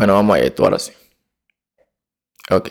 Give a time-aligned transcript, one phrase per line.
[0.00, 0.92] Bueno, vamos a esto ahora sí.
[2.50, 2.70] Ok.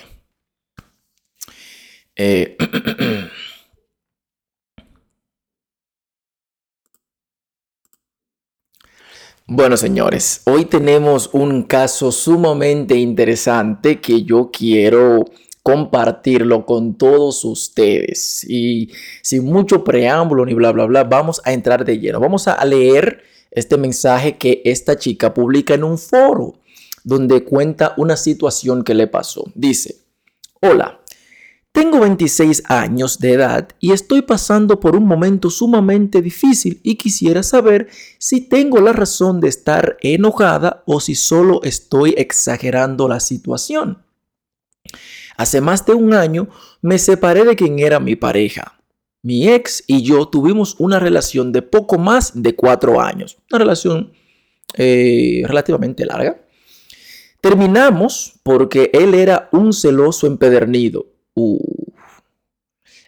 [2.15, 2.57] Eh,
[9.45, 15.25] bueno, señores, hoy tenemos un caso sumamente interesante que yo quiero
[15.61, 18.43] compartirlo con todos ustedes.
[18.49, 18.89] Y
[19.21, 22.19] sin mucho preámbulo ni bla, bla, bla, vamos a entrar de lleno.
[22.19, 23.21] Vamos a leer
[23.51, 26.58] este mensaje que esta chica publica en un foro
[27.03, 29.45] donde cuenta una situación que le pasó.
[29.55, 30.05] Dice,
[30.61, 30.99] hola,
[31.71, 37.43] tengo 26 años de edad y estoy pasando por un momento sumamente difícil y quisiera
[37.43, 44.03] saber si tengo la razón de estar enojada o si solo estoy exagerando la situación.
[45.37, 46.49] Hace más de un año
[46.81, 48.81] me separé de quien era mi pareja.
[49.21, 54.11] Mi ex y yo tuvimos una relación de poco más de cuatro años, una relación
[54.75, 56.41] eh, relativamente larga.
[57.41, 61.07] Terminamos porque él era un celoso empedernido.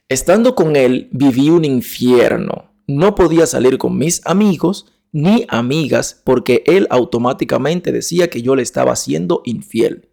[0.08, 2.72] Estando con él viví un infierno.
[2.88, 8.64] No podía salir con mis amigos ni amigas porque él automáticamente decía que yo le
[8.64, 10.10] estaba siendo infiel.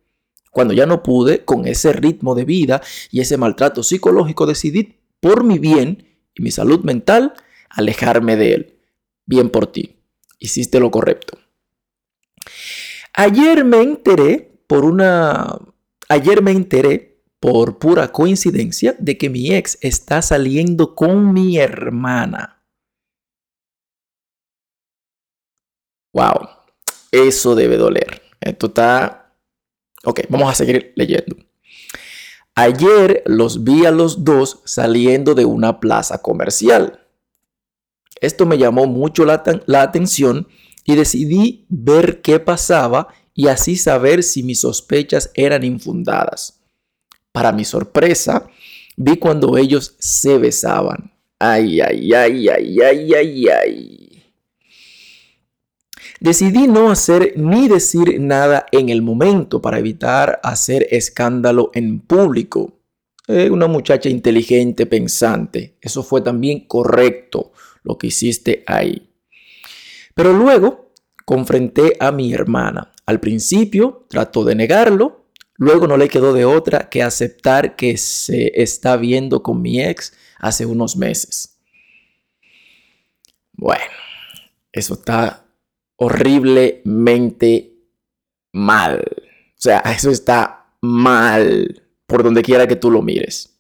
[0.51, 5.45] Cuando ya no pude con ese ritmo de vida y ese maltrato psicológico, decidí por
[5.45, 7.35] mi bien y mi salud mental
[7.71, 8.75] alejarme de él.
[9.27, 9.97] Bien por ti.
[10.39, 11.39] Hiciste lo correcto.
[13.19, 15.59] Ayer me enteré por una...
[16.09, 22.63] Ayer me enteré por pura coincidencia de que mi ex está saliendo con mi hermana.
[26.13, 26.49] Wow,
[27.13, 28.23] eso debe doler.
[28.41, 29.29] Esto está
[30.05, 31.37] Ok, vamos a seguir leyendo.
[32.55, 37.07] Ayer los vi a los dos saliendo de una plaza comercial.
[38.21, 39.43] Esto me llamó mucho la,
[39.83, 40.49] atención
[40.89, 46.63] y decidí ver qué pasaba y así saber si mis sospechas eran infundadas.
[47.31, 48.49] Para mi sorpresa,
[48.97, 51.13] vi cuando ellos se besaban.
[51.39, 54.25] Ay, ay, ay, ay, ay, ay, ay.
[56.21, 62.81] Decidí no hacer ni decir nada en el momento para evitar hacer escándalo en público.
[63.27, 65.77] Eh, una muchacha inteligente, pensante.
[65.83, 67.53] Eso fue también correcto
[67.83, 69.08] lo que hiciste ahí.
[70.19, 70.91] Pero luego
[71.25, 72.91] confronté a mi hermana.
[73.07, 78.51] Al principio trató de negarlo, luego no le quedó de otra que aceptar que se
[78.61, 81.61] está viendo con mi ex hace unos meses.
[83.53, 83.85] Bueno,
[84.73, 85.47] eso está
[85.95, 87.77] horriblemente
[88.53, 89.05] mal.
[89.11, 93.57] O sea, eso está mal por donde quiera que tú lo mires.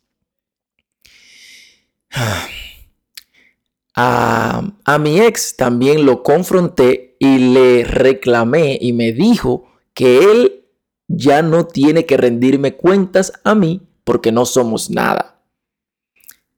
[4.00, 10.66] A, mi ex también lo confronté y le reclamé y me dijo que él
[11.08, 15.42] ya no tiene que rendirme cuentas a mí porque no somos nada.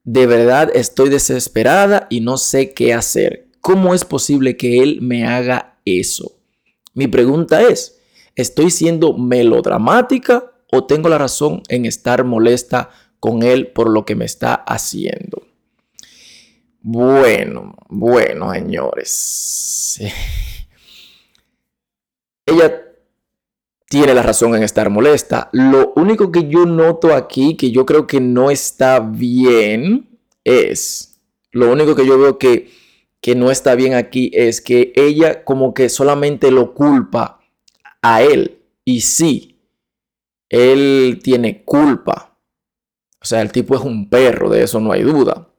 [0.03, 3.47] De verdad estoy desesperada y no sé qué hacer.
[3.59, 6.37] ¿Cómo es posible que él me haga eso.
[6.93, 7.99] Mi pregunta es,
[8.35, 14.13] ¿estoy siendo melodramática o tengo la razón en estar molesta con él por lo que
[14.13, 15.50] me está haciendo?
[16.81, 20.01] Bueno, bueno, señores.
[22.45, 22.81] Ella
[23.87, 25.49] tiene la razón en estar molesta.
[25.53, 31.19] Lo único que yo noto aquí, que yo creo que no está bien, es,
[31.51, 32.81] lo único que yo veo que
[33.21, 37.39] que no está bien aquí es que ella como que solamente lo culpa
[38.01, 38.57] a él.
[38.83, 39.61] Y sí,
[40.49, 42.35] él tiene culpa.
[43.21, 45.50] O sea, el tipo es un perro, de eso no hay duda.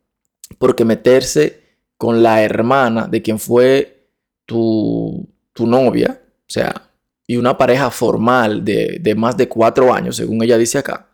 [0.59, 1.63] Porque meterse
[1.97, 4.09] con la hermana de quien fue
[4.47, 6.91] tu, tu novia, o sea,
[7.27, 11.09] y una pareja formal de, más de cuatro años, según ella dice acá,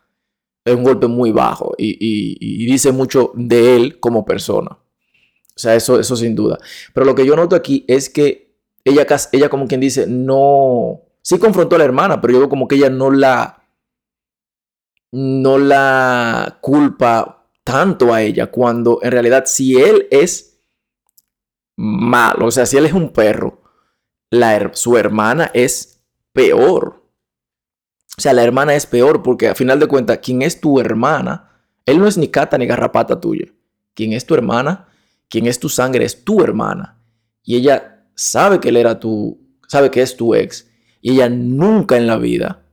[0.64, 4.78] es un golpe muy bajo y dice mucho de él como persona.
[5.58, 6.56] O sea, eso, eso sin duda.
[6.94, 11.36] Pero lo que yo noto aquí es que ella, ella como quien dice, no, sí
[11.36, 13.60] confrontó a la hermana, pero yo como que ella no la,
[15.10, 17.37] no la culpa
[17.68, 20.60] tanto a ella, cuando en realidad si él es
[21.76, 23.62] malo, o sea, si él es un perro,
[24.72, 27.04] su hermana es peor.
[28.16, 31.62] O sea, la hermana es peor porque a final de cuentas, quien es tu hermana,
[31.86, 33.46] él no es ni cata ni garrapata tuya.
[33.94, 34.88] Quien es tu hermana
[35.28, 36.98] quien es tu sangre es tu hermana.
[37.42, 40.68] Y ella sabe que él era tu, sabe que es tu ex.
[41.00, 42.66] Y ella nunca en la vida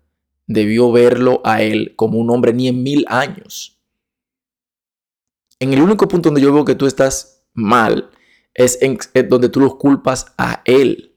[0.47, 3.74] debió verlo a él como un hombre ni en mil años.
[5.59, 8.09] En el único punto donde yo veo que tú estás mal
[8.53, 8.97] es en,
[9.29, 11.15] donde tú los culpas a él.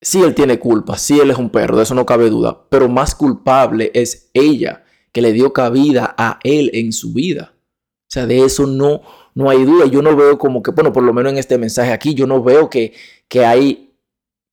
[0.00, 2.88] sí él tiene culpa, sí él es un perro, de eso no cabe duda, pero
[2.88, 7.54] más culpable es ella que le dio cabida a él en su vida.
[7.54, 9.02] O sea, de eso no,
[9.34, 9.86] no hay duda.
[9.86, 12.42] Yo no veo como que, bueno, por lo menos en este mensaje aquí, yo no
[12.42, 12.92] veo que,
[13.28, 13.94] que hay,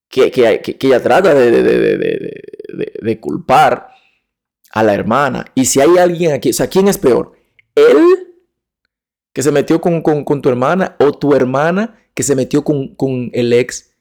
[0.09, 3.89] que, que, que ella trata de, de, de, culpar
[4.71, 5.45] a la hermana.
[5.53, 7.33] Y si hay alguien aquí, o sea, ¿quién es peor?
[7.75, 8.32] ¿Él
[9.33, 13.29] que se metió con, con, tu hermana o tu hermana que se metió con, con
[13.33, 13.91] el ex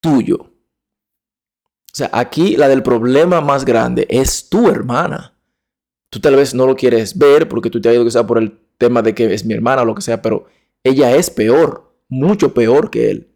[0.00, 0.36] tuyo?
[0.36, 5.34] O sea, aquí la del problema más grande es tu hermana.
[6.10, 8.58] Tú tal vez no lo quieres ver porque tú te has ido sea por el
[8.78, 10.46] tema de que es mi hermana o lo que sea, pero
[10.84, 13.28] ella es peor, mucho peor que él.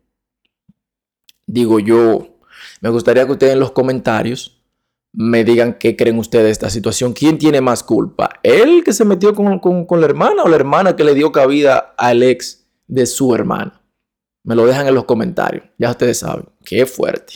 [1.47, 2.39] Digo yo,
[2.81, 4.60] me gustaría que ustedes en los comentarios
[5.13, 7.13] me digan qué creen ustedes de esta situación.
[7.13, 8.41] ¿Quién tiene más culpa?
[8.43, 11.95] ¿Él que se metió con, con la hermana o la hermana que le dio cabida
[11.97, 13.83] al ex de su hermana?
[14.45, 15.65] Me lo dejan en los comentarios.
[15.79, 16.47] Ya ustedes saben.
[16.65, 17.35] Qué fuerte.